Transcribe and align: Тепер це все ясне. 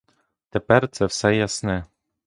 Тепер 0.49 0.87
це 0.91 1.05
все 1.05 1.35
ясне. 1.35 1.83